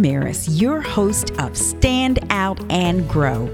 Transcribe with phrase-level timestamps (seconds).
[0.00, 3.50] Ramirez, your host of Stand Out and Grow.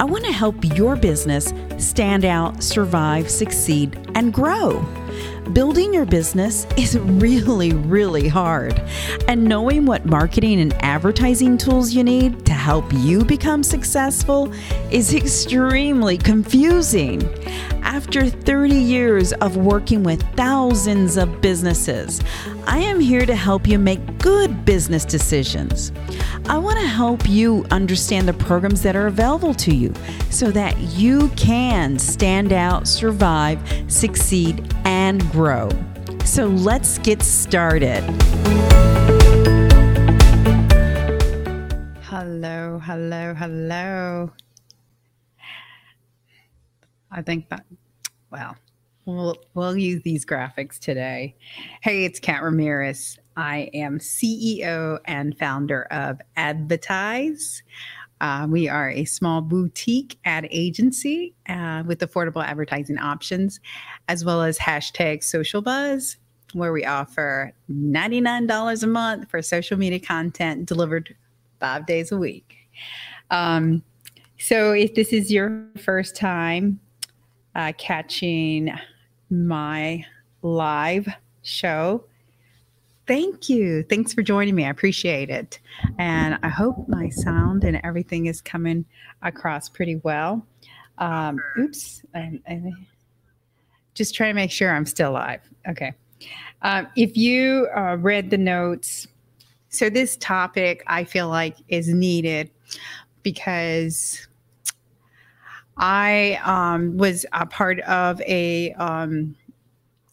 [0.00, 4.84] I want to help your business stand out, survive, succeed, and grow.
[5.52, 8.82] Building your business is really, really hard.
[9.28, 14.52] And knowing what marketing and advertising tools you need to help you become successful
[14.90, 17.22] is extremely confusing.
[17.82, 22.20] After 30 years of working with thousands of businesses,
[22.66, 25.92] I am here to help you make good business decisions.
[26.48, 29.94] I want to help you understand the programs that are available to you
[30.30, 34.95] so that you can stand out, survive, succeed, and
[35.30, 35.68] grow.
[36.24, 38.02] So let's get started.
[42.02, 44.32] Hello, hello, hello.
[47.12, 47.64] I think that,
[48.32, 48.56] well,
[49.04, 51.36] we'll, we'll use these graphics today.
[51.82, 53.16] Hey, it's Kat Ramirez.
[53.36, 57.62] I am CEO and founder of Advertise.
[58.20, 63.60] Uh, we are a small boutique ad agency uh, with affordable advertising options,
[64.08, 66.16] as well as hashtag social buzz,
[66.52, 71.14] where we offer $99 a month for social media content delivered
[71.60, 72.56] five days a week.
[73.30, 73.82] Um,
[74.38, 76.78] so, if this is your first time
[77.54, 78.70] uh, catching
[79.30, 80.04] my
[80.42, 81.08] live
[81.42, 82.04] show,
[83.06, 83.82] thank you.
[83.84, 84.64] Thanks for joining me.
[84.64, 85.58] I appreciate it.
[85.98, 88.84] And I hope my sound and everything is coming
[89.22, 90.46] across pretty well.
[90.98, 92.02] Um, oops.
[92.14, 92.72] I, I,
[93.94, 95.40] just trying to make sure I'm still live.
[95.68, 95.92] Okay.
[96.62, 99.06] Um, if you uh, read the notes,
[99.68, 102.50] so this topic I feel like is needed
[103.22, 104.26] because
[105.76, 109.36] I um, was a part of a um,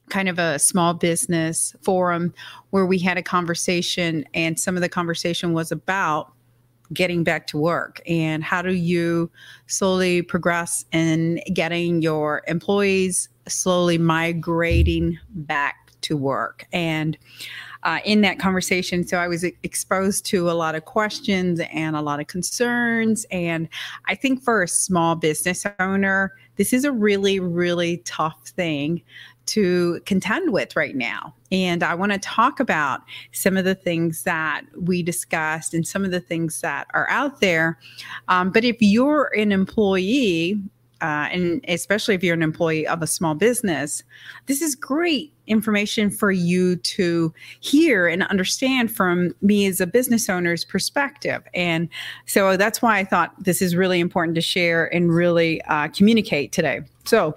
[0.10, 2.34] kind of a small business forum
[2.72, 6.32] where we had a conversation, and some of the conversation was about
[6.94, 9.32] getting back to work and how do you
[9.68, 17.18] slowly progress in getting your employees slowly migrating back to work and
[17.84, 19.06] uh, in that conversation.
[19.06, 23.26] So I was exposed to a lot of questions and a lot of concerns.
[23.32, 23.68] And
[24.06, 29.02] I think for a small business owner, this is a really, really tough thing
[29.48, 31.34] to contend with right now.
[31.52, 36.04] And I want to talk about some of the things that we discussed and some
[36.04, 37.78] of the things that are out there.
[38.28, 40.60] Um, but if you're an employee
[41.04, 44.04] uh, and especially if you're an employee of a small business,
[44.46, 50.30] this is great information for you to hear and understand from me as a business
[50.30, 51.44] owner's perspective.
[51.54, 51.90] And
[52.26, 56.54] so that's why I thought this is really important to share and really uh, communicate
[56.54, 56.82] today.
[57.04, 57.36] So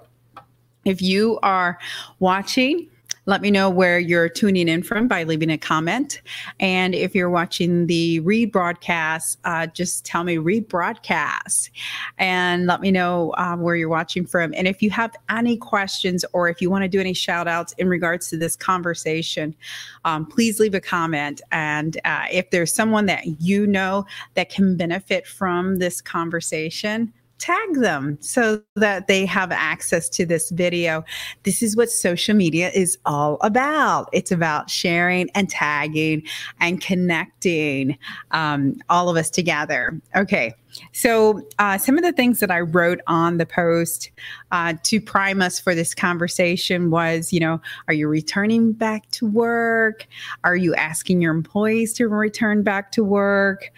[0.87, 1.77] if you are
[2.19, 2.89] watching,
[3.27, 6.21] let me know where you're tuning in from by leaving a comment.
[6.61, 11.69] And if you're watching the rebroadcast, uh, just tell me rebroadcast
[12.17, 14.53] and let me know uh, where you're watching from.
[14.55, 17.73] And if you have any questions or if you want to do any shout outs
[17.73, 19.53] in regards to this conversation,
[20.05, 21.41] um, please leave a comment.
[21.51, 24.05] And uh, if there's someone that you know
[24.35, 30.49] that can benefit from this conversation, tag them so that they have access to this
[30.49, 31.03] video.
[31.43, 34.09] This is what social media is all about.
[34.13, 36.23] It's about sharing and tagging
[36.59, 37.97] and connecting
[38.31, 39.99] um, all of us together.
[40.15, 40.53] Okay.
[40.91, 44.11] So, uh, some of the things that I wrote on the post
[44.51, 49.27] uh, to prime us for this conversation was, you know, are you returning back to
[49.27, 50.07] work?
[50.43, 53.71] Are you asking your employees to return back to work?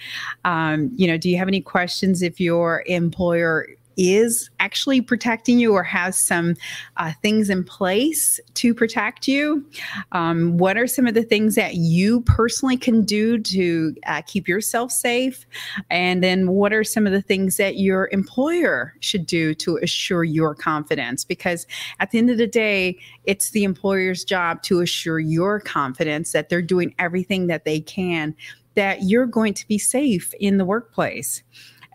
[0.45, 3.67] Um, you know, do you have any questions if your employer
[3.99, 6.55] is actually protecting you or has some
[6.95, 9.65] uh, things in place to protect you?
[10.13, 14.47] Um, what are some of the things that you personally can do to uh, keep
[14.47, 15.45] yourself safe?
[15.89, 20.23] And then what are some of the things that your employer should do to assure
[20.23, 21.25] your confidence?
[21.25, 21.67] Because
[21.99, 26.47] at the end of the day, it's the employer's job to assure your confidence that
[26.47, 28.33] they're doing everything that they can
[28.75, 31.43] that you're going to be safe in the workplace.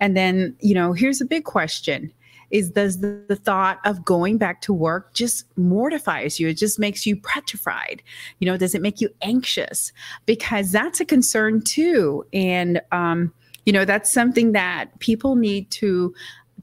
[0.04, 2.12] And then, you know, here's a big question.
[2.50, 6.46] Is does the, the, thought of going back to work just mortifies you?
[6.46, 8.02] It just makes you petrified.
[8.38, 9.92] You know does it make you anxious?
[10.26, 12.26] Because that's a concern too.
[12.34, 13.32] And um,
[13.64, 16.14] you know that's something that people need to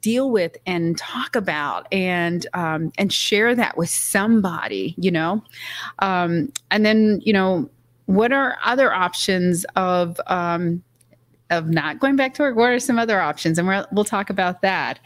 [0.02, 5.44] deal with and talk about and um, and share that with somebody you know?
[5.98, 7.72] Um, and then you know
[8.06, 10.84] what are other options of um,
[11.52, 12.56] of not going back to work?
[12.56, 13.60] What are some other options?
[13.60, 15.00] And we will talk about that.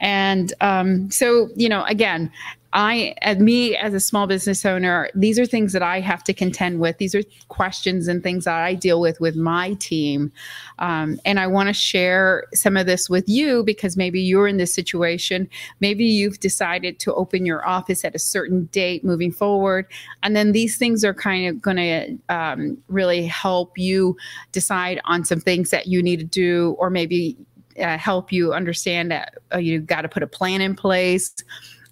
[0.00, 2.32] And um, so, you know, again,
[2.72, 6.78] I, me as a small business owner, these are things that I have to contend
[6.78, 6.98] with.
[6.98, 10.30] These are questions and things that I deal with with my team.
[10.78, 14.56] Um, and I want to share some of this with you because maybe you're in
[14.56, 15.48] this situation.
[15.80, 19.86] Maybe you've decided to open your office at a certain date moving forward.
[20.22, 24.16] And then these things are kind of going to um, really help you
[24.52, 27.36] decide on some things that you need to do, or maybe
[27.80, 31.34] uh, help you understand that uh, you've got to put a plan in place.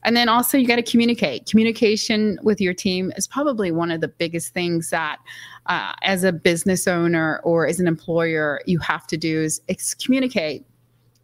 [0.05, 1.47] And then also, you got to communicate.
[1.47, 5.19] Communication with your team is probably one of the biggest things that,
[5.67, 9.61] uh, as a business owner or as an employer, you have to do is
[10.03, 10.65] communicate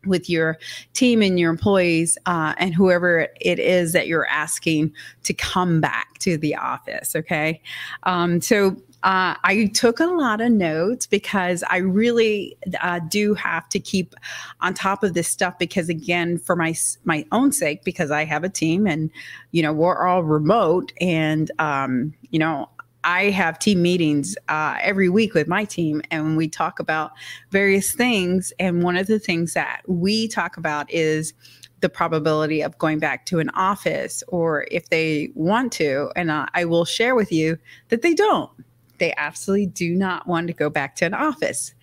[0.07, 0.59] with your
[0.93, 4.93] team and your employees uh, and whoever it is that you're asking
[5.23, 7.17] to come back to the office.
[7.17, 7.61] Okay.
[8.03, 13.69] Um, so uh, I took a lot of notes because I really uh, do have
[13.69, 14.15] to keep
[14.63, 16.75] on top of this stuff because again, for my
[17.05, 19.11] my own sake, because I have a team and
[19.53, 22.71] you know we're all remote and um, you know
[23.05, 27.13] I have team meetings uh, every week with my team, and we talk about
[27.51, 28.55] various things.
[28.59, 31.35] And one of the things that we talk about is
[31.81, 36.11] the probability of going back to an office, or if they want to.
[36.17, 37.59] And uh, I will share with you
[37.91, 38.51] that they don't
[38.99, 41.75] they absolutely do not want to go back to an office.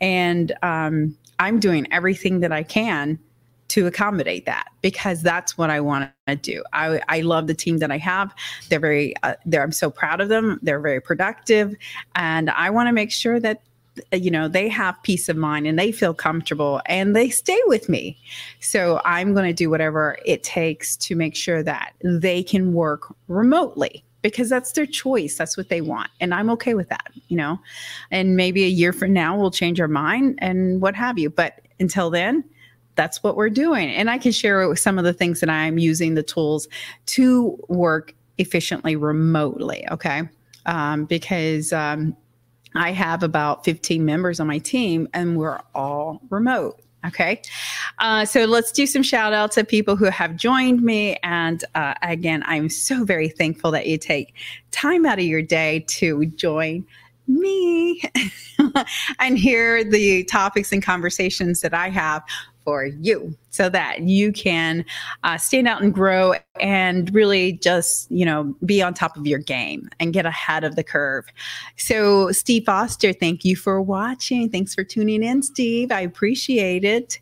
[0.00, 3.18] And um, I'm doing everything that I can
[3.68, 6.62] to accommodate that because that's what I want to do.
[6.72, 8.34] I, I love the team that I have.
[8.70, 10.58] They're very, uh, they're, I'm so proud of them.
[10.62, 11.74] They're very productive.
[12.14, 13.62] And I want to make sure that
[14.12, 17.88] you know they have peace of mind and they feel comfortable and they stay with
[17.88, 18.16] me
[18.60, 23.12] so i'm going to do whatever it takes to make sure that they can work
[23.26, 25.36] remotely because that's their choice.
[25.36, 26.10] That's what they want.
[26.20, 27.58] And I'm okay with that, you know.
[28.10, 31.30] And maybe a year from now we'll change our mind and what have you.
[31.30, 32.44] But until then,
[32.96, 33.90] that's what we're doing.
[33.90, 36.66] And I can share some of the things that I'm using the tools
[37.06, 39.86] to work efficiently remotely.
[39.90, 40.22] Okay.
[40.66, 42.16] Um, because um,
[42.74, 46.80] I have about 15 members on my team and we're all remote.
[47.06, 47.40] Okay.
[48.00, 51.16] Uh, so let's do some shout outs to people who have joined me.
[51.22, 54.34] And uh, again, I'm so very thankful that you take
[54.72, 56.84] time out of your day to join
[57.28, 58.02] me
[59.20, 62.22] and hear the topics and conversations that I have
[62.68, 64.84] for you so that you can
[65.24, 69.38] uh, stand out and grow and really just you know be on top of your
[69.38, 71.24] game and get ahead of the curve.
[71.78, 74.50] So steve foster thank you for watching.
[74.50, 75.90] Thanks for tuning in steve.
[75.90, 77.18] I appreciate it.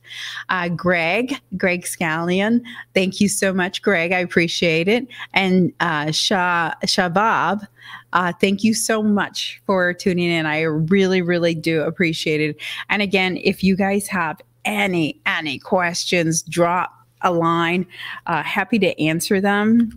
[0.49, 2.61] Uh, greg greg scallion
[2.93, 4.11] thank you so much greg.
[4.11, 5.07] I appreciate it.
[5.33, 7.69] And uh, Shah, shabab
[8.13, 10.45] uh, thank you so much for tuning in.
[10.47, 12.57] I really, really do appreciate it.
[12.89, 16.93] And again, if you guys have any any questions, drop
[17.23, 17.87] a line.
[18.27, 19.91] Uh, happy to answer them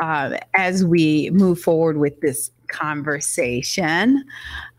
[0.00, 4.24] uh, as we move forward with this conversation.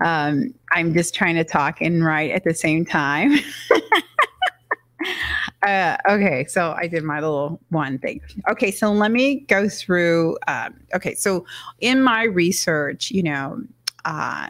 [0.03, 3.33] Um, I'm just trying to talk and write at the same time.
[5.63, 8.21] uh, okay, so I did my little one thing.
[8.49, 10.37] Okay, so let me go through.
[10.47, 11.45] Um, okay, so
[11.79, 13.61] in my research, you know,
[14.05, 14.47] uh,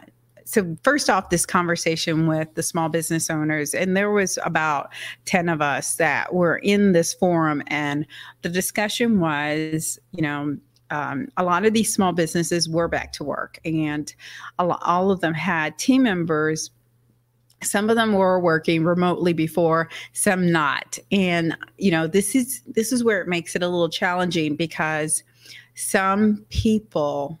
[0.52, 4.92] so first off this conversation with the small business owners and there was about
[5.24, 8.06] 10 of us that were in this forum and
[8.42, 10.56] the discussion was you know
[10.92, 14.14] um, a lot of these small businesses were back to work and
[14.58, 16.70] all of them had team members.
[17.62, 20.98] Some of them were working remotely before some not.
[21.10, 25.24] And you know this is this is where it makes it a little challenging because
[25.74, 27.40] some people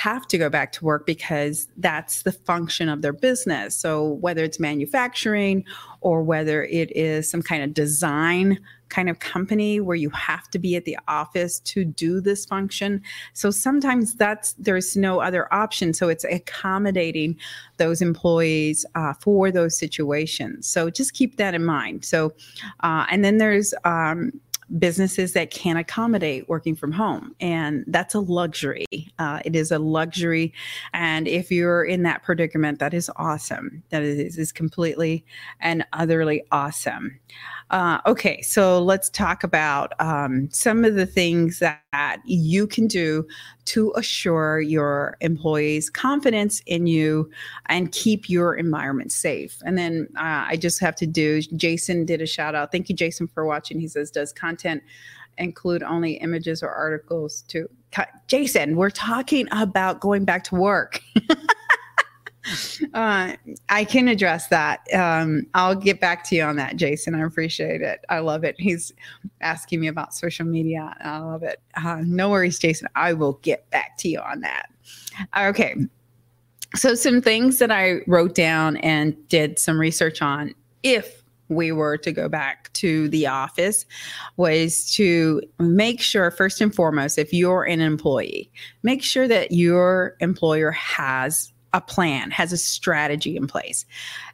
[0.00, 3.76] have to go back to work because that's the function of their business.
[3.76, 5.62] So, whether it's manufacturing
[6.00, 10.58] or whether it is some kind of design kind of company where you have to
[10.58, 13.02] be at the office to do this function.
[13.34, 15.92] So, sometimes that's there's no other option.
[15.92, 17.36] So, it's accommodating
[17.76, 20.66] those employees uh, for those situations.
[20.66, 22.06] So, just keep that in mind.
[22.06, 22.32] So,
[22.80, 24.32] uh, and then there's, um,
[24.78, 27.34] businesses that can accommodate working from home.
[27.40, 28.86] And that's a luxury.
[29.18, 30.52] Uh, it is a luxury.
[30.92, 33.82] And if you're in that predicament, that is awesome.
[33.90, 35.24] That is, is completely
[35.60, 37.18] and utterly awesome.
[37.70, 43.26] Uh, okay, so let's talk about um, some of the things that you can do
[43.64, 47.30] to assure your employees' confidence in you
[47.66, 49.62] and keep your environment safe.
[49.64, 52.72] And then uh, I just have to do, Jason did a shout out.
[52.72, 53.78] Thank you, Jason, for watching.
[53.78, 54.82] He says, Does content
[55.38, 57.68] include only images or articles to
[58.28, 61.00] Jason, we're talking about going back to work.
[62.94, 63.32] uh,
[63.68, 64.80] I can address that.
[64.94, 67.14] Um, I'll get back to you on that, Jason.
[67.14, 68.00] I appreciate it.
[68.08, 68.56] I love it.
[68.58, 68.92] He's
[69.40, 70.94] asking me about social media.
[71.00, 71.60] I love it.
[71.74, 72.88] Uh, no worries, Jason.
[72.94, 74.70] I will get back to you on that.
[75.36, 75.74] Okay.
[76.76, 81.98] So, some things that I wrote down and did some research on if we were
[81.98, 83.84] to go back to the office
[84.36, 88.50] was to make sure, first and foremost, if you're an employee,
[88.84, 93.84] make sure that your employer has a plan, has a strategy in place,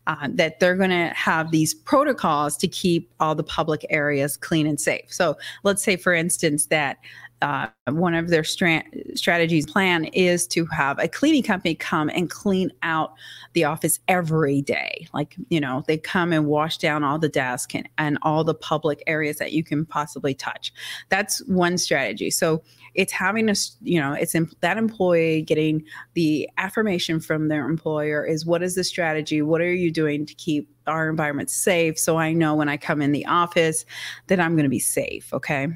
[0.06, 4.66] uh, that they're going to have these protocols to keep all the public areas clean
[4.66, 5.12] and safe.
[5.12, 6.98] So let's say, for instance, that
[7.42, 8.82] uh, one of their stra-
[9.14, 13.12] strategies plan is to have a cleaning company come and clean out
[13.52, 15.06] the office every day.
[15.12, 18.54] Like you know they come and wash down all the desks and, and all the
[18.54, 20.72] public areas that you can possibly touch.
[21.10, 22.30] That's one strategy.
[22.30, 22.62] So
[22.96, 25.84] it's having a you know it's that employee getting
[26.14, 30.34] the affirmation from their employer is what is the strategy what are you doing to
[30.34, 33.84] keep our environment safe so i know when i come in the office
[34.26, 35.68] that i'm going to be safe okay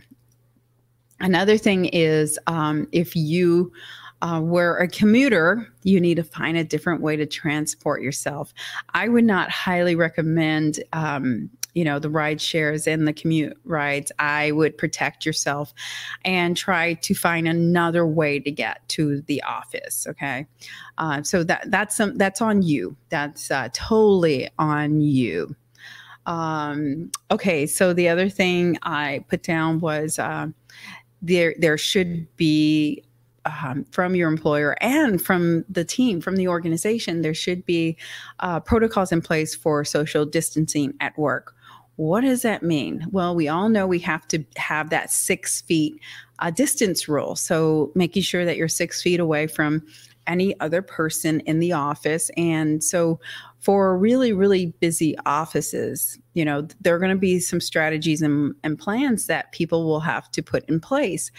[1.21, 3.73] Another thing is um, if you
[4.23, 8.53] uh, were a commuter, you need to find a different way to transport yourself.
[8.95, 14.13] I would not highly recommend, um, you know, the ride shares and the commute rides.
[14.19, 15.73] I would protect yourself
[16.25, 20.07] and try to find another way to get to the office.
[20.09, 20.47] Okay,
[20.99, 22.97] uh, so that that's some that's on you.
[23.09, 25.55] That's uh, totally on you.
[26.27, 30.49] Um, okay, so the other thing I put down was uh,
[31.23, 33.05] there there should be
[33.47, 37.97] um, from your employer and from the team, from the organization, there should be
[38.41, 41.55] uh, protocols in place for social distancing at work.
[42.01, 43.07] What does that mean?
[43.11, 46.01] Well, we all know we have to have that six feet
[46.39, 47.37] uh, distance rule.
[47.37, 49.87] So, making sure that you're six feet away from
[50.27, 52.31] any other person in the office.
[52.39, 53.21] And so,
[53.59, 58.55] for really, really busy offices, you know, there are going to be some strategies and,
[58.63, 61.31] and, plans that people will have to put in place.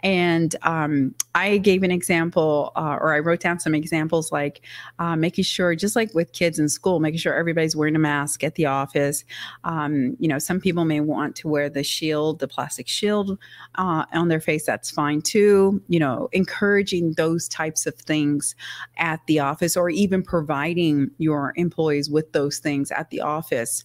[0.00, 4.62] And um, I gave an example, uh, or I wrote down some examples like
[4.98, 8.42] uh, making sure, just like with kids in school, making sure everybody's wearing a mask
[8.42, 9.24] at the office.
[9.62, 13.38] Um, you know, some people may want to wear the shield, the plastic shield
[13.76, 14.66] uh, on their face.
[14.66, 15.80] That's fine too.
[15.88, 18.56] You know, encouraging those types of things
[18.96, 23.84] at the office, or even providing your employees with those things at the office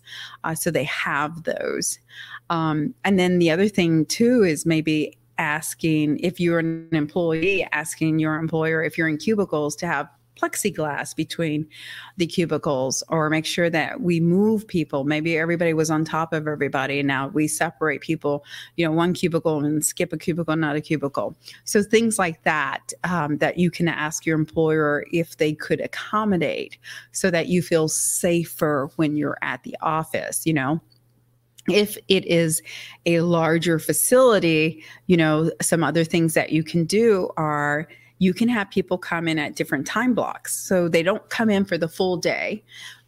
[0.55, 1.99] so they have those.
[2.49, 8.19] Um, and then the other thing too is maybe asking if you're an employee, asking
[8.19, 10.07] your employer if you're in cubicles to have
[10.39, 11.67] plexiglass between
[12.17, 15.03] the cubicles or make sure that we move people.
[15.03, 18.43] Maybe everybody was on top of everybody and now we separate people,
[18.75, 21.35] you know, one cubicle and skip a cubicle, not a cubicle.
[21.63, 26.77] So things like that, um, that you can ask your employer if they could accommodate
[27.11, 30.81] so that you feel safer when you're at the office, you know
[31.67, 32.61] if it is
[33.05, 37.87] a larger facility, you know, some other things that you can do are
[38.19, 40.55] you can have people come in at different time blocks.
[40.55, 42.63] So they don't come in for the full day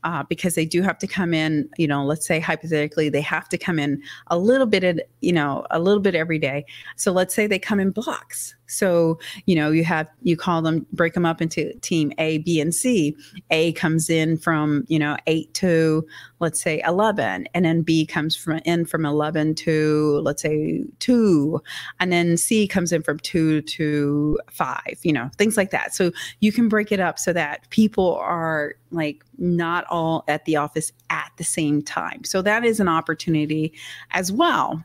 [0.08, 3.50] uh, because they do have to come in, you know, let's say hypothetically, they have
[3.50, 6.66] to come in a little bit, at, you know, a little bit every day.
[6.96, 8.56] So let's say they come in blocks.
[8.68, 12.62] So, you know, you have, you call them, break them up into team A, B,
[12.62, 13.18] and C.
[13.50, 16.08] A comes in from, you know, eight to,
[16.40, 17.48] let's say, 11.
[17.54, 21.62] And then B comes from in from 11 to, let's say, two.
[22.00, 25.94] And then C comes in from two to five, you know, things like that.
[25.94, 30.56] So you can break it up so that people are like not all at the
[30.56, 32.24] office at the same time.
[32.24, 33.74] So that is an opportunity
[34.12, 34.84] as well.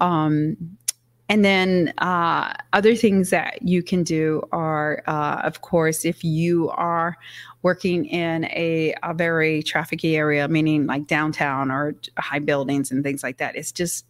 [0.00, 0.76] Um,
[1.28, 6.68] and then uh, other things that you can do are, uh, of course, if you
[6.70, 7.16] are
[7.62, 13.22] working in a, a very trafficy area, meaning like downtown or high buildings and things
[13.22, 14.04] like that, it's just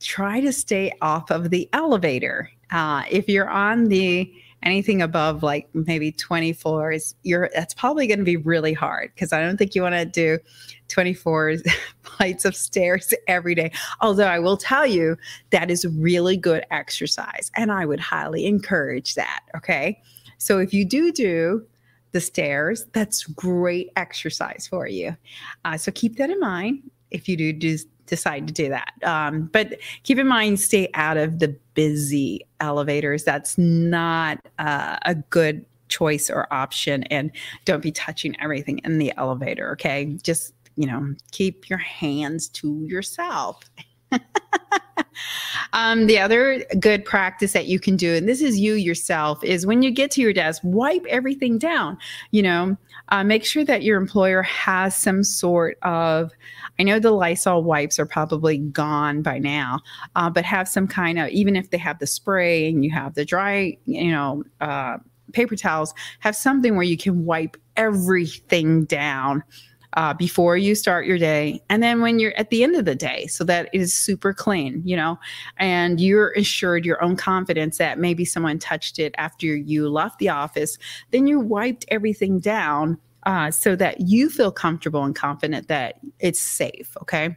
[0.00, 2.50] try to stay off of the elevator.
[2.70, 8.18] Uh, if you're on the anything above like maybe 24 is you're that's probably going
[8.18, 10.38] to be really hard because I don't think you want to do
[10.88, 11.56] 24
[12.02, 13.72] flights of stairs every day.
[14.00, 15.16] Although I will tell you
[15.50, 19.40] that is really good exercise and I would highly encourage that.
[19.56, 20.00] Okay.
[20.38, 21.66] So if you do do
[22.12, 25.16] the stairs, that's great exercise for you.
[25.64, 28.92] Uh, so keep that in mind if you do, do decide to do that.
[29.04, 33.24] Um, but keep in mind, stay out of the busy elevators.
[33.24, 37.02] That's not uh, a good choice or option.
[37.04, 37.30] And
[37.64, 39.72] don't be touching everything in the elevator.
[39.72, 40.16] Okay.
[40.22, 43.60] Just, you know, keep your hands to yourself.
[45.72, 49.66] um, the other good practice that you can do, and this is you yourself, is
[49.66, 51.98] when you get to your desk, wipe everything down.
[52.30, 52.76] You know,
[53.08, 56.32] uh, make sure that your employer has some sort of,
[56.78, 59.80] I know the Lysol wipes are probably gone by now,
[60.16, 63.14] uh, but have some kind of, even if they have the spray and you have
[63.14, 64.98] the dry, you know, uh,
[65.32, 69.42] paper towels, have something where you can wipe everything down
[69.94, 72.94] uh, before you start your day and then when you're at the end of the
[72.94, 75.18] day so that it is super clean you know
[75.58, 80.28] and you're assured your own confidence that maybe someone touched it after you left the
[80.28, 80.78] office
[81.10, 86.40] then you wiped everything down uh, so that you feel comfortable and confident that it's
[86.40, 87.36] safe okay?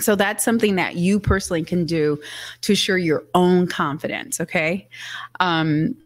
[0.00, 2.20] So that's something that you personally can do
[2.60, 4.88] to assure your own confidence okay?
[5.40, 5.96] Um,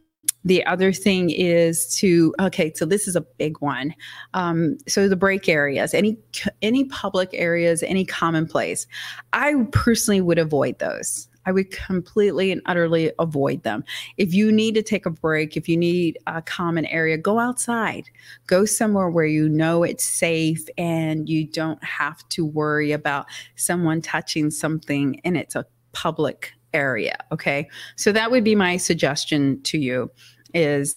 [0.44, 3.94] the other thing is to okay, so this is a big one.
[4.34, 6.18] Um, so the break areas, any
[6.60, 8.86] any public areas, any common place,
[9.32, 11.28] I personally would avoid those.
[11.44, 13.84] I would completely and utterly avoid them.
[14.16, 18.04] If you need to take a break, if you need a common area, go outside.
[18.46, 24.02] Go somewhere where you know it's safe and you don't have to worry about someone
[24.02, 27.16] touching something and it's a public area.
[27.30, 27.68] Okay.
[27.96, 30.10] So that would be my suggestion to you
[30.54, 30.96] is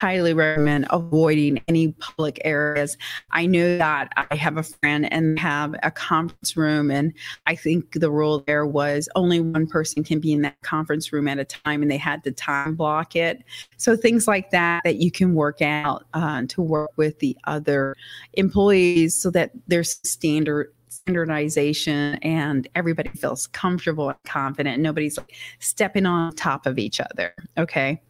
[0.00, 2.96] highly recommend avoiding any public areas.
[3.30, 7.12] I know that I have a friend and have a conference room, and
[7.46, 11.28] I think the rule there was only one person can be in that conference room
[11.28, 13.42] at a time, and they had to time block it.
[13.76, 17.96] So things like that that you can work out uh, to work with the other
[18.34, 24.80] employees so that there's standard standardization and everybody feels comfortable and confident.
[24.80, 27.34] Nobody's like stepping on top of each other.
[27.58, 28.00] Okay.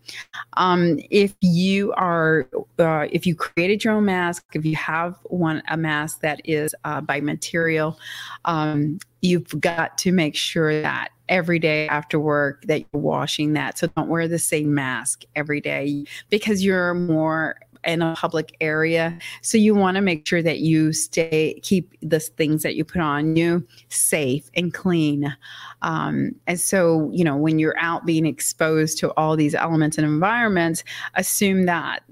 [0.54, 5.62] Um, if you are, uh, if you created your own mask, if you have one,
[5.68, 7.98] a mask that is uh, by material,
[8.44, 13.78] um, you've got to make sure that every day after work that you're washing that.
[13.78, 19.18] So don't wear the same mask every day because you're more in a public area.
[19.42, 23.00] So you want to make sure that you stay, keep the things that you put
[23.00, 25.34] on you safe and clean.
[25.82, 30.06] Um, and so, you know, when you're out being exposed to all these elements and
[30.06, 30.84] environments,
[31.14, 32.02] assume that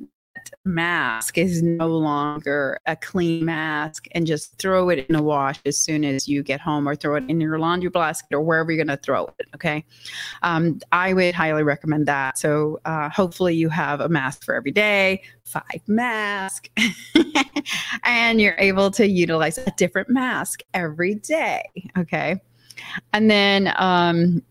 [0.69, 5.79] mask is no longer a clean mask and just throw it in the wash as
[5.79, 8.85] soon as you get home or throw it in your laundry basket or wherever you're
[8.85, 9.49] going to throw it.
[9.55, 9.85] Okay.
[10.43, 12.39] Um, I would highly recommend that.
[12.39, 16.69] So uh, hopefully you have a mask for every day, five masks,
[18.05, 21.65] and you're able to utilize a different mask every day.
[21.97, 22.41] Okay.
[23.13, 24.43] And then, um,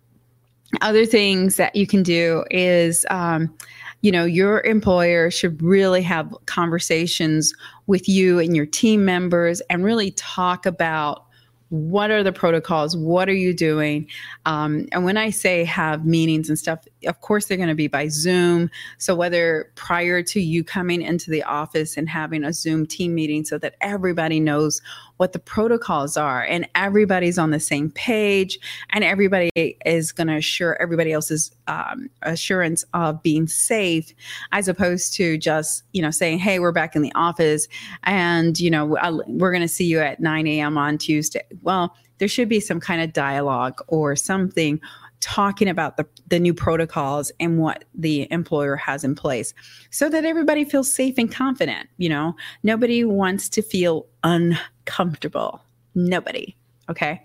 [0.82, 3.56] other things that you can do is um,
[4.02, 7.54] you know your employer should really have conversations
[7.88, 11.24] with you and your team members and really talk about
[11.70, 14.08] what are the protocols what are you doing?
[14.46, 17.88] Um, and when i say have meetings and stuff of course they're going to be
[17.88, 18.70] by zoom.
[18.98, 23.44] So whether prior to you coming into the office and having a zoom team meeting
[23.44, 24.82] so that everybody knows
[25.18, 28.60] what the protocols are and everybody's on the same page
[28.92, 29.50] and everybody
[29.86, 34.14] is going to assure everybody else's um, assurance of being safe
[34.52, 37.68] as opposed to just you know saying hey we're back in the office
[38.04, 38.86] and you know
[39.28, 41.42] we're going to see you at 9 a.m on tuesday.
[41.62, 44.80] Well there should be some kind of dialogue or something
[45.20, 49.54] talking about the, the new protocols and what the employer has in place
[49.90, 52.36] so that everybody feels safe and confident you know?
[52.64, 55.62] Nobody wants to feel uncomfortable.
[55.96, 56.56] Nobody
[56.90, 57.22] okay?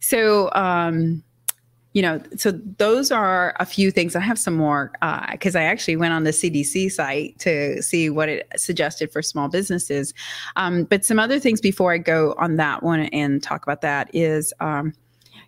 [0.00, 1.22] So um
[1.94, 4.14] you know so those are a few things.
[4.14, 4.92] I have some more
[5.32, 9.22] because uh, i actually went on the cdc site to see what it suggested for
[9.22, 10.14] small businesses.
[10.56, 14.10] Um, but some other things before i go on that one and talk about that
[14.14, 14.92] is um,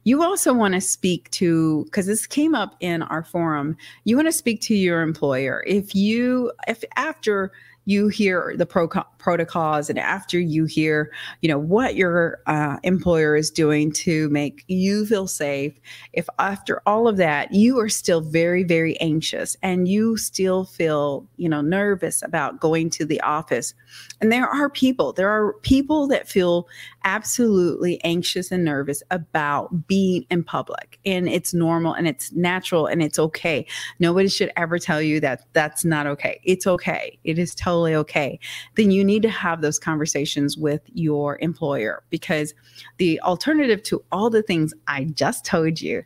[0.04, 4.28] you also want to speak to, because this came up in our forum, you want
[4.28, 5.62] to speak to your employer.
[5.66, 7.52] If you, if after
[7.84, 8.88] you hear the pro-
[9.18, 11.10] protocols and after you hear
[11.42, 15.74] you know what your uh, employer is doing to make you feel safe
[16.12, 21.26] if after all of that you are still very very anxious and you still feel
[21.36, 23.74] you know nervous about going to the office.
[24.20, 26.68] And there are people there are people that feel
[27.04, 30.98] absolutely anxious and nervous about being in public.
[31.06, 33.66] And it's normal and it's natural and it's okay.
[33.98, 36.40] Nobody should ever tell you that that's not okay.
[36.44, 37.18] It's okay.
[37.24, 38.38] It is totally okay
[38.76, 42.54] then you need to have those conversations with your employer because
[42.98, 46.04] the alternative to all the things I just told you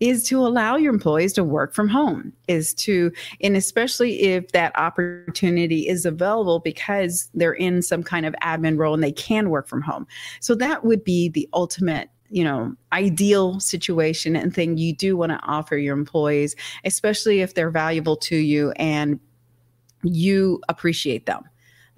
[0.00, 4.76] is to allow your employees to work from home is to and especially if that
[4.78, 9.68] opportunity is available because they're in some kind of admin role and they can work
[9.68, 10.06] from home.
[10.40, 15.30] So that would be the ultimate you know ideal situation and thing you do want
[15.30, 19.20] to offer your employees especially if they're valuable to you and
[20.06, 21.42] you appreciate them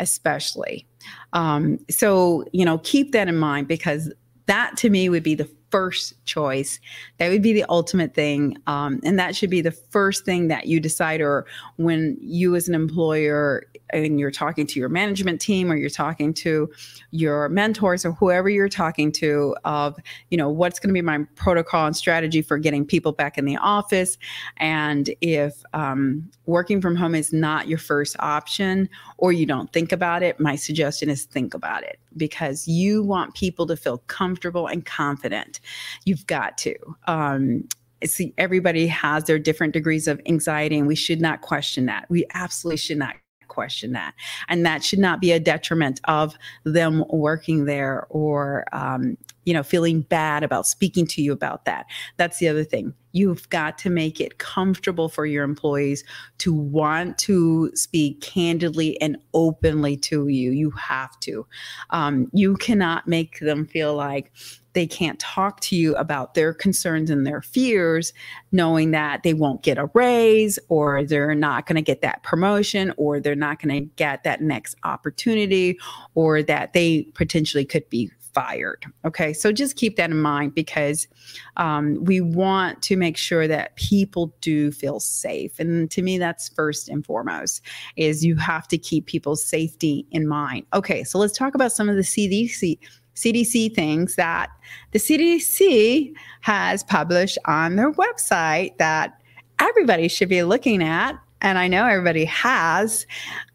[0.01, 0.87] especially
[1.33, 4.12] um, so you know keep that in mind because
[4.47, 6.81] that to me would be the first choice.
[7.18, 8.57] That would be the ultimate thing.
[8.66, 12.68] Um, and that should be the first thing that you decide, or when you as
[12.68, 16.70] an employer and you're talking to your management team or you're talking to
[17.11, 19.98] your mentors or whoever you're talking to of
[20.31, 23.44] you know what's going to be my protocol and strategy for getting people back in
[23.44, 24.18] the office.
[24.59, 29.92] And if um, working from home is not your first option or you don't think
[29.92, 34.66] about it my suggestion is think about it because you want people to feel comfortable
[34.66, 35.61] and confident.
[36.05, 36.74] You've got to.
[37.07, 37.64] Um,
[38.05, 42.07] see everybody has their different degrees of anxiety and we should not question that.
[42.09, 43.16] We absolutely should not
[43.48, 44.14] question that.
[44.48, 49.62] And that should not be a detriment of them working there or, um, you know,
[49.62, 51.87] feeling bad about speaking to you about that.
[52.18, 52.92] That's the other thing.
[53.12, 56.04] You've got to make it comfortable for your employees
[56.38, 60.50] to want to speak candidly and openly to you.
[60.50, 61.46] You have to.
[61.90, 64.30] Um, you cannot make them feel like,
[64.79, 68.12] they can't talk to you about their concerns and their fears,
[68.53, 72.95] knowing that they won't get a raise or they're not going to get that promotion
[72.97, 75.77] or they're not going to get that next opportunity
[76.14, 78.85] or that they potentially could be fired.
[79.05, 81.09] Okay, so just keep that in mind because
[81.57, 85.59] um, we want to make sure that people do feel safe.
[85.59, 87.62] And to me, that's first and foremost
[87.97, 90.67] is you have to keep people's safety in mind.
[90.73, 92.79] Okay, so let's talk about some of the CDC
[93.18, 94.50] CDC things that
[94.92, 99.20] the CDC has published on their website that
[99.59, 101.18] everybody should be looking at.
[101.40, 103.07] And I know everybody has,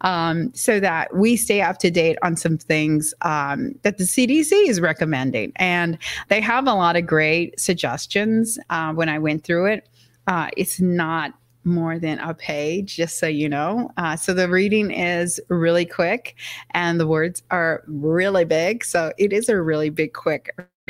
[0.02, 4.52] um, so that we stay up to date on some things um, that the CDC
[4.70, 5.52] is recommending.
[5.58, 5.98] And
[6.30, 9.90] they have a lot of great suggestions uh, when I went through it.
[10.28, 11.34] Uh, it's not
[11.66, 13.90] more than a page, just so you know.
[13.98, 16.36] Uh, so the reading is really quick
[16.72, 18.84] and the words are really big.
[18.84, 20.56] So it is a really big, quick.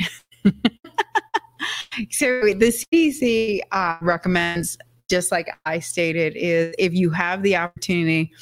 [2.10, 8.32] so the CDC uh, recommends, just like I stated, is if you have the opportunity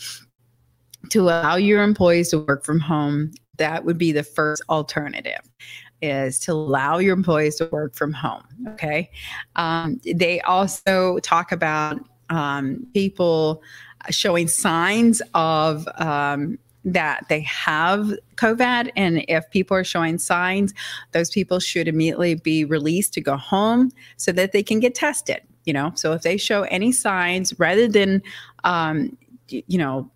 [1.11, 5.41] to allow your employees to work from home, that would be the first alternative
[6.03, 8.43] is to allow your employees to work from home.
[8.71, 9.11] Okay.
[9.55, 12.01] Um, they also talk about
[12.33, 13.63] um, people
[14.11, 18.91] showing signs of um, that they have COVID.
[18.97, 20.75] And if people are showing signs,
[21.13, 25.41] those people should immediately be released to go home so that they can get tested.
[25.65, 28.21] You know, so if they show any signs, rather than,
[28.65, 29.17] um,
[29.49, 30.11] you know,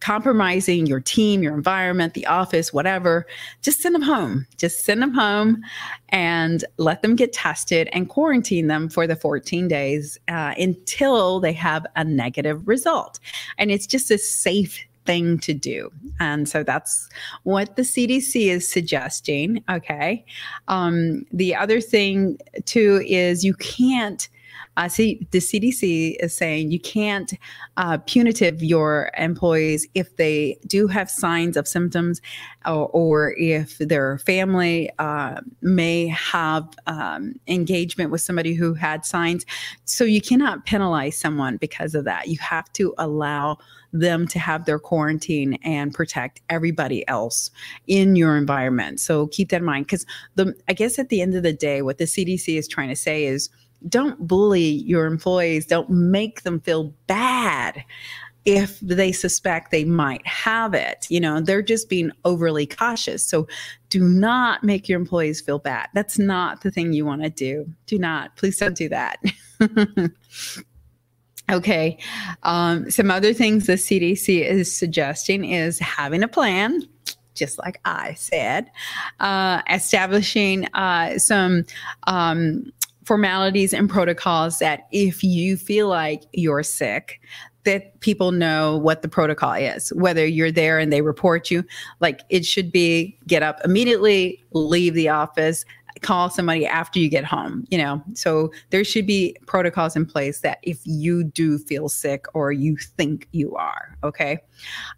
[0.00, 3.26] compromising your team, your environment, the office, whatever,
[3.62, 4.46] just send them home.
[4.56, 5.62] Just send them home
[6.10, 11.52] and let them get tested and quarantine them for the 14 days uh, until they
[11.52, 13.18] have a negative result.
[13.58, 15.90] And it's just a safe thing to do.
[16.20, 17.08] And so that's
[17.44, 19.64] what the CDC is suggesting.
[19.70, 20.24] Okay.
[20.68, 24.28] Um, the other thing, too, is you can't
[24.78, 27.34] uh, see, the CDC is saying you can't
[27.76, 32.22] uh, punitive your employees if they do have signs of symptoms
[32.64, 39.44] or, or if their family uh, may have um, engagement with somebody who had signs.
[39.84, 42.28] So you cannot penalize someone because of that.
[42.28, 43.58] You have to allow
[43.92, 47.50] them to have their quarantine and protect everybody else
[47.88, 49.00] in your environment.
[49.00, 51.82] So keep that in mind because the I guess at the end of the day,
[51.82, 53.50] what the CDC is trying to say is
[53.88, 57.84] don't bully your employees, don't make them feel bad
[58.44, 61.06] if they suspect they might have it.
[61.10, 63.22] You know, they're just being overly cautious.
[63.22, 63.46] So
[63.90, 65.88] do not make your employees feel bad.
[65.92, 67.70] That's not the thing you want to do.
[67.86, 68.36] Do not.
[68.36, 69.18] Please don't do that.
[71.50, 71.98] okay.
[72.42, 76.88] Um, some other things the CDC is suggesting is having a plan
[77.34, 78.68] just like I said,
[79.20, 81.64] uh, establishing uh, some
[82.08, 82.72] um,
[83.08, 87.20] formalities and protocols that if you feel like you're sick,
[87.64, 91.64] that people know what the protocol is, whether you're there and they report you.
[92.00, 95.64] Like it should be get up immediately, leave the office,
[96.02, 98.02] call somebody after you get home, you know.
[98.12, 102.76] So there should be protocols in place that if you do feel sick or you
[102.76, 104.38] think you are, okay.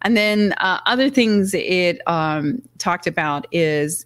[0.01, 4.05] And then uh, other things it um, talked about is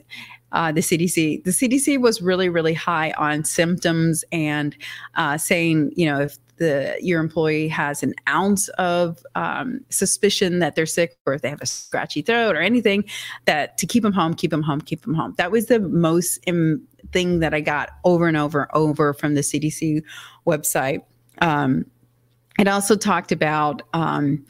[0.51, 1.43] uh, the CDC.
[1.43, 4.75] The CDC was really, really high on symptoms and
[5.15, 10.75] uh, saying, you know, if the your employee has an ounce of um, suspicion that
[10.75, 13.03] they're sick or if they have a scratchy throat or anything,
[13.45, 15.33] that to keep them home, keep them home, keep them home.
[15.37, 19.35] That was the most Im- thing that I got over and over and over from
[19.35, 20.03] the CDC
[20.47, 21.01] website.
[21.41, 21.85] Um,
[22.57, 24.45] it also talked about um,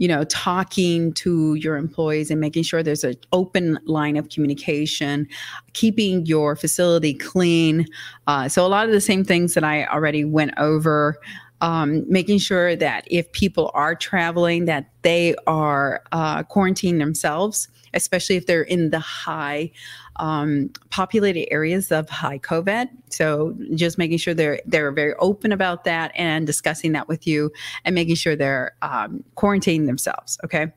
[0.00, 5.28] you know talking to your employees and making sure there's an open line of communication
[5.74, 7.86] keeping your facility clean.
[8.26, 11.16] Uh, so a lot of the same things that i already went over
[11.60, 18.36] um, making sure that if people are traveling that they are uh, quarantining themselves especially
[18.36, 19.70] if they're in the high
[20.16, 22.88] um, populated areas of high COVID.
[23.08, 27.50] So just making sure they're they're very open about that and discussing that with you,
[27.84, 30.38] and making sure they're um, quarantining themselves.
[30.44, 30.72] Okay.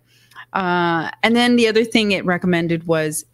[0.54, 3.26] Uh, and then the other thing it recommended was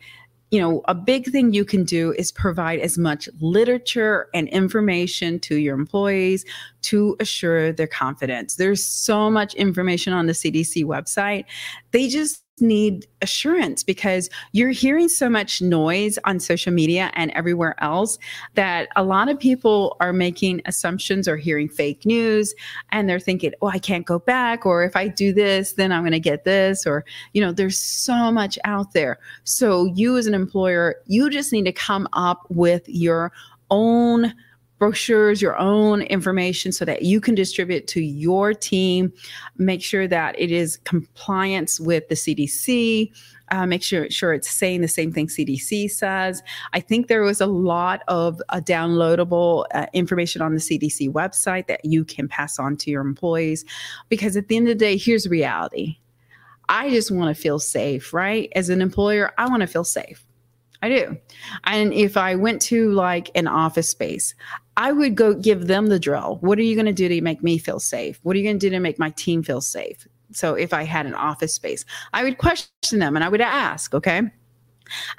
[0.51, 5.39] you know, a big thing you can do is provide as much literature and information
[5.41, 6.43] to your employees
[6.83, 8.55] to assure their confidence.
[8.55, 11.45] There's so much information on the CDC website.
[11.91, 17.75] They just need assurance because you're hearing so much noise on social media and everywhere
[17.83, 18.17] else
[18.55, 22.53] that a lot of people are making assumptions or hearing fake news
[22.91, 24.65] and they're thinking, oh, I can't go back.
[24.65, 26.85] Or if I do this, then I'm going to get this.
[26.85, 29.19] Or, you know, there's so much out there.
[29.43, 33.31] So you as an employer, you just need to come up with your
[33.69, 34.33] own
[34.79, 39.13] brochures, your own information so that you can distribute to your team.
[39.57, 43.11] Make sure that it is compliance with the CDC.
[43.51, 46.41] Uh, make sure sure it's saying the same thing CDC says.
[46.73, 51.67] I think there was a lot of uh, downloadable uh, information on the CDC website
[51.67, 53.65] that you can pass on to your employees
[54.07, 55.97] because at the end of the day, here's reality.
[56.69, 58.51] I just want to feel safe, right?
[58.55, 60.23] As an employer, I want to feel safe.
[60.81, 61.17] I do.
[61.65, 64.33] And if I went to like an office space,
[64.79, 66.37] I would go give them the drill.
[66.39, 68.17] What are you going to do to make me feel safe?
[68.23, 70.07] What are you going to do to make my team feel safe?
[70.31, 73.93] So if I had an office space, I would question them and I would ask,
[73.93, 74.21] okay?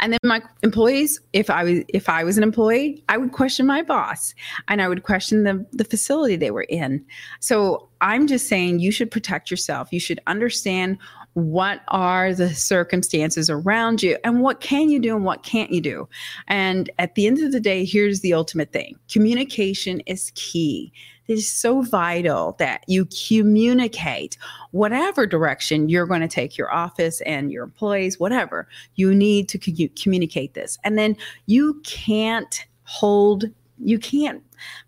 [0.00, 3.66] And then my employees, if I was if I was an employee, I would question
[3.66, 4.34] my boss
[4.66, 7.04] and I would question the the facility they were in.
[7.40, 9.92] So I'm just saying you should protect yourself.
[9.92, 10.98] You should understand
[11.34, 15.80] what are the circumstances around you and what can you do and what can't you
[15.80, 16.08] do?
[16.48, 18.96] And at the end of the day here's the ultimate thing.
[19.08, 20.92] Communication is key.
[21.28, 24.36] It is so vital that you communicate
[24.72, 28.66] whatever direction you're going to take your office and your employees whatever.
[28.96, 30.76] You need to communicate this.
[30.82, 31.16] And then
[31.46, 33.44] you can't hold
[33.82, 34.42] you can't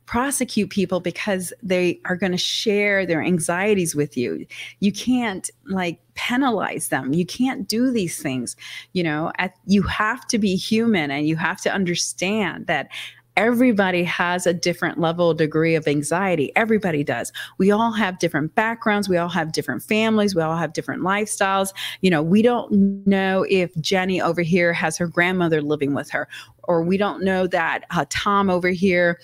[0.06, 4.46] prosecute people because they are going to share their anxieties with you.
[4.80, 7.12] You can't like penalize them.
[7.12, 8.56] You can't do these things.
[8.92, 12.88] You know, at, you have to be human and you have to understand that
[13.36, 19.08] everybody has a different level degree of anxiety everybody does we all have different backgrounds
[19.08, 22.70] we all have different families we all have different lifestyles you know we don't
[23.06, 26.28] know if jenny over here has her grandmother living with her
[26.64, 29.18] or we don't know that uh, tom over here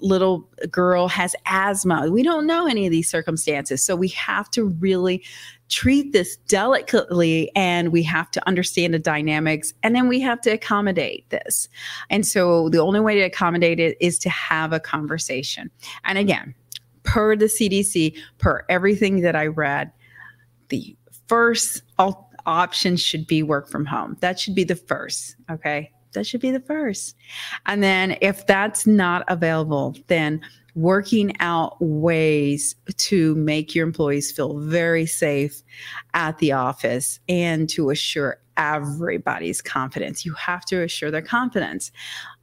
[0.00, 2.10] little girl has asthma.
[2.10, 3.82] We don't know any of these circumstances.
[3.82, 5.24] So we have to really
[5.68, 10.50] treat this delicately and we have to understand the dynamics and then we have to
[10.50, 11.68] accommodate this.
[12.10, 15.70] And so the only way to accommodate it is to have a conversation.
[16.04, 16.54] And again,
[17.04, 19.92] per the CDC, per everything that I read,
[20.68, 20.96] the
[21.28, 21.82] first
[22.46, 24.16] option should be work from home.
[24.20, 25.36] That should be the first.
[25.50, 27.16] Okay that should be the first.
[27.66, 30.40] And then if that's not available, then
[30.74, 35.62] working out ways to make your employees feel very safe
[36.14, 40.26] at the office and to assure everybody's confidence.
[40.26, 41.90] You have to assure their confidence.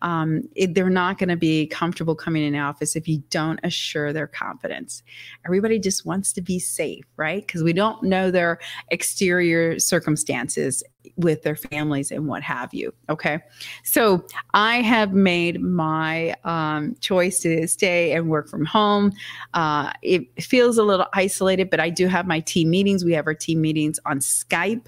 [0.01, 4.11] Um, it, they're not going to be comfortable coming in office if you don't assure
[4.11, 5.03] their confidence.
[5.45, 7.45] Everybody just wants to be safe, right?
[7.45, 8.57] Because we don't know their
[8.89, 10.83] exterior circumstances
[11.17, 12.93] with their families and what have you.
[13.09, 13.39] Okay.
[13.83, 19.13] So I have made my um, choice to stay and work from home.
[19.53, 23.05] Uh, it feels a little isolated, but I do have my team meetings.
[23.05, 24.87] We have our team meetings on Skype.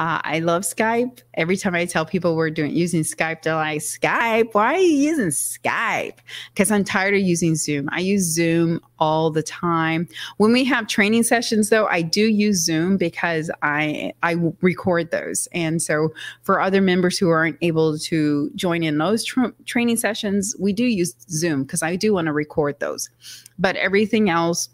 [0.00, 1.20] Uh, I love Skype.
[1.34, 4.54] Every time I tell people we're doing using Skype, they're like, "Skype?
[4.54, 6.14] Why are you using Skype?"
[6.54, 7.86] Because I'm tired of using Zoom.
[7.92, 10.08] I use Zoom all the time.
[10.38, 15.48] When we have training sessions, though, I do use Zoom because I I record those,
[15.52, 20.56] and so for other members who aren't able to join in those tra- training sessions,
[20.58, 23.10] we do use Zoom because I do want to record those.
[23.58, 24.70] But everything else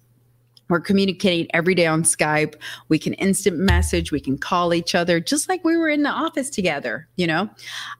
[0.68, 2.54] we're communicating every day on Skype.
[2.88, 4.10] We can instant message.
[4.10, 7.48] We can call each other just like we were in the office together, you know?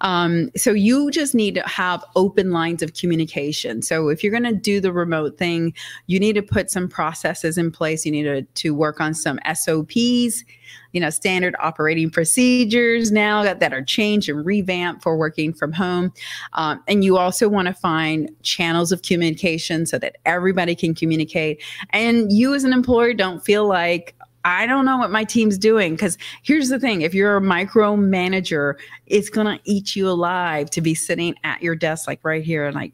[0.01, 3.83] Um, so you just need to have open lines of communication.
[3.83, 5.75] So if you're going to do the remote thing,
[6.07, 8.05] you need to put some processes in place.
[8.05, 10.45] You need to, to work on some SOPs
[10.93, 15.73] you know, standard operating procedures now that, that are changed and revamped for working from
[15.73, 16.13] home.
[16.55, 21.63] Um, and you also want to find channels of communication so that everybody can communicate.
[21.91, 25.95] And you as an employer don't feel like, I don't know what my team's doing.
[25.95, 28.75] Because here's the thing if you're a micromanager,
[29.07, 32.65] it's going to eat you alive to be sitting at your desk, like right here,
[32.65, 32.93] and like,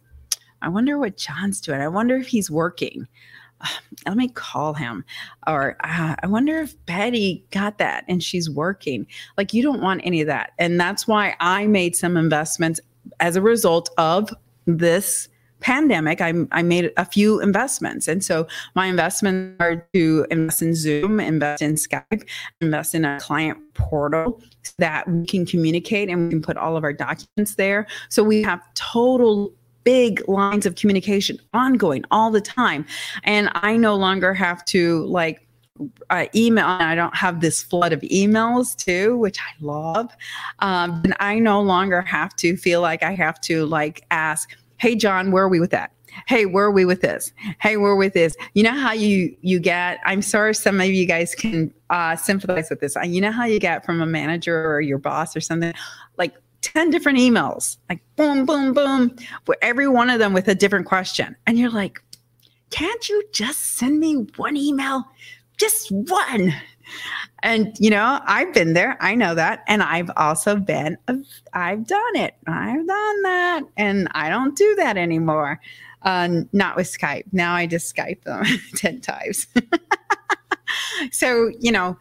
[0.62, 1.80] I wonder what John's doing.
[1.80, 3.06] I wonder if he's working.
[4.06, 5.04] let me call him.
[5.46, 9.06] Or uh, I wonder if Betty got that and she's working.
[9.36, 10.52] Like, you don't want any of that.
[10.58, 12.80] And that's why I made some investments
[13.20, 14.30] as a result of
[14.66, 15.28] this
[15.62, 20.74] pandemic I, I made a few investments and so my investments are to invest in
[20.74, 22.28] zoom invest in skype
[22.60, 26.76] invest in a client portal so that we can communicate and we can put all
[26.76, 29.52] of our documents there so we have total
[29.84, 32.86] big lines of communication ongoing all the time.
[33.24, 35.46] And I no longer have to like
[36.10, 36.66] uh, email.
[36.66, 40.10] I don't have this flood of emails too, which I love.
[40.60, 44.94] Um, and I no longer have to feel like I have to like ask, "Hey,
[44.94, 45.92] John, where are we with that?"
[46.26, 47.32] Hey, where are we with this?
[47.60, 48.36] Hey, where with this?
[48.54, 49.98] You know how you you get?
[50.04, 52.96] I'm sorry, some of you guys can uh, sympathize with this.
[53.02, 55.72] You know how you get from a manager or your boss or something,
[56.18, 59.14] like 10 different emails, like boom, boom, boom,
[59.60, 61.36] every one of them with a different question.
[61.46, 62.02] And you're like,
[62.70, 65.04] can't you just send me one email?
[65.58, 66.54] Just one.
[67.42, 68.96] And, you know, I've been there.
[69.00, 69.62] I know that.
[69.66, 70.96] And I've also been,
[71.52, 72.34] I've done it.
[72.46, 73.62] I've done that.
[73.76, 75.60] And I don't do that anymore.
[76.02, 77.24] Uh, not with Skype.
[77.32, 78.44] Now I just Skype them
[78.76, 79.46] 10 times.
[81.12, 81.96] so, you know,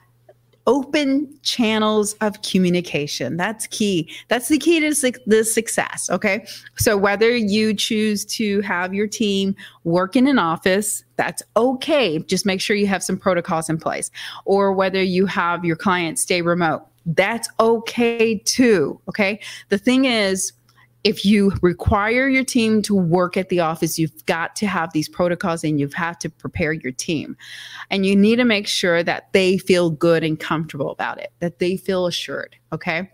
[0.72, 3.36] open channels of communication.
[3.36, 4.10] That's key.
[4.30, 6.10] That's the key to su- the success.
[6.10, 6.48] Okay.
[6.78, 9.54] So whether you choose to have your team
[9.84, 12.20] work in an office, that's okay.
[12.20, 14.10] Just make sure you have some protocols in place.
[14.46, 18.98] Or whether you have your clients stay remote, that's okay too.
[19.10, 19.42] Okay.
[19.68, 20.54] The thing is,
[21.04, 25.10] if you require your team to work at the office, you've got to have these
[25.10, 27.36] protocols and you've had to prepare your team.
[27.90, 31.60] And you need to make sure that they feel good and comfortable about it, that
[31.60, 32.56] they feel assured.
[32.72, 33.10] Okay.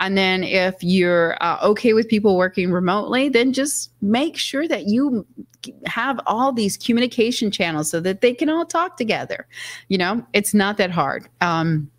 [0.00, 4.86] And then if you're uh, okay with people working remotely, then just make sure that
[4.86, 5.24] you
[5.86, 9.46] have all these communication channels so that they can all talk together.
[9.88, 11.28] You know, it's not that hard.
[11.40, 11.90] Um,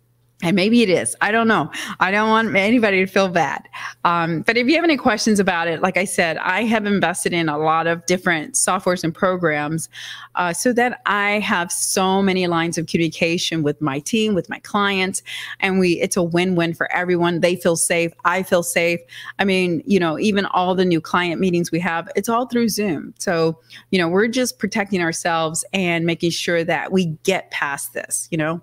[0.42, 1.14] and maybe it is.
[1.20, 1.70] I don't know.
[2.00, 3.68] I don't want anybody to feel bad.
[4.04, 7.32] Um, but if you have any questions about it, like I said, I have invested
[7.32, 9.88] in a lot of different softwares and programs
[10.36, 14.58] uh, so that I have so many lines of communication with my team, with my
[14.60, 15.22] clients,
[15.60, 17.40] and we it's a win-win for everyone.
[17.40, 18.12] They feel safe.
[18.24, 19.00] I feel safe.
[19.38, 22.68] I mean, you know, even all the new client meetings we have, it's all through
[22.68, 23.12] Zoom.
[23.18, 23.58] So,
[23.90, 28.38] you know, we're just protecting ourselves and making sure that we get past this, you
[28.38, 28.62] know.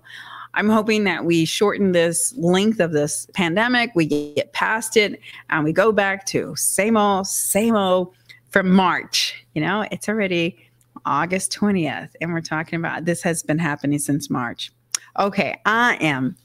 [0.58, 5.62] I'm hoping that we shorten this length of this pandemic, we get past it, and
[5.62, 8.12] we go back to same old, same old
[8.50, 9.46] from March.
[9.54, 10.58] You know, it's already
[11.06, 14.72] August 20th, and we're talking about this has been happening since March.
[15.16, 16.36] Okay, I am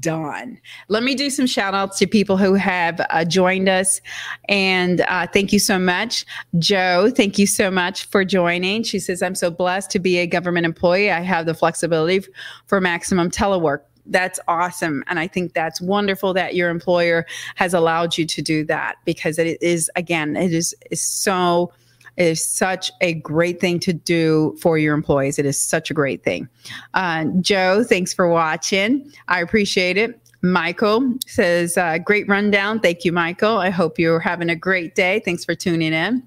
[0.00, 0.58] done.
[0.88, 4.00] Let me do some shout outs to people who have uh, joined us.
[4.48, 6.24] And uh, thank you so much.
[6.58, 8.82] Joe, thank you so much for joining.
[8.82, 11.10] She says, I'm so blessed to be a government employee.
[11.10, 12.26] I have the flexibility
[12.66, 13.80] for maximum telework.
[14.06, 15.04] That's awesome.
[15.06, 19.38] And I think that's wonderful that your employer has allowed you to do that because
[19.38, 21.72] it is, again, it is, is so
[22.18, 25.38] it is such a great thing to do for your employees.
[25.38, 26.48] It is such a great thing.
[26.94, 29.12] Uh, Joe, thanks for watching.
[29.28, 30.20] I appreciate it.
[30.42, 32.80] Michael says, uh, great rundown.
[32.80, 33.58] Thank you, Michael.
[33.58, 35.22] I hope you're having a great day.
[35.24, 36.24] Thanks for tuning in.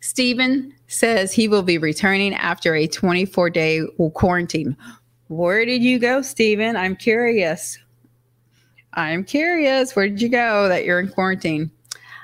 [0.00, 3.82] Stephen says he will be returning after a 24 day
[4.14, 4.74] quarantine.
[5.28, 6.76] Where did you go, Stephen?
[6.76, 7.78] I'm curious.
[8.94, 9.94] I'm curious.
[9.94, 11.70] Where did you go that you're in quarantine?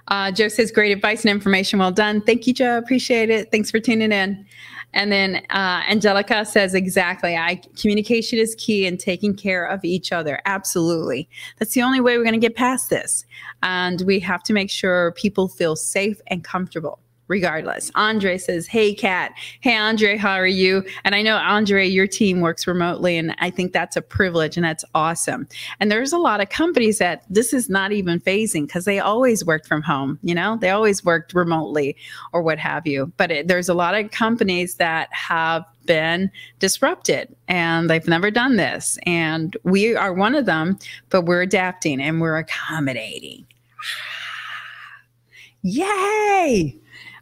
[0.08, 1.78] Uh, Joe says, great advice and information.
[1.78, 2.20] Well done.
[2.20, 2.76] Thank you, Joe.
[2.78, 3.50] Appreciate it.
[3.50, 4.44] Thanks for tuning in.
[4.92, 7.36] And then uh, Angelica says, exactly.
[7.36, 10.40] I communication is key in taking care of each other.
[10.44, 11.28] Absolutely.
[11.58, 13.24] That's the only way we're going to get past this.
[13.62, 17.00] And we have to make sure people feel safe and comfortable.
[17.28, 17.90] Regardless.
[17.94, 19.32] Andre says, Hey, Kat.
[19.60, 20.84] Hey, Andre, how are you?
[21.04, 24.64] And I know, Andre, your team works remotely, and I think that's a privilege and
[24.64, 25.48] that's awesome.
[25.80, 29.44] And there's a lot of companies that this is not even fazing because they always
[29.44, 31.96] worked from home, you know, they always worked remotely
[32.32, 33.12] or what have you.
[33.16, 38.56] But it, there's a lot of companies that have been disrupted and they've never done
[38.56, 38.98] this.
[39.04, 40.78] And we are one of them,
[41.10, 43.46] but we're adapting and we're accommodating.
[45.62, 46.78] Yay!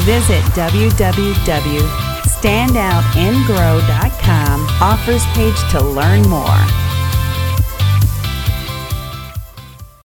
[0.00, 0.42] Visit
[2.30, 6.89] www.standoutandgrow.com offers page to learn more.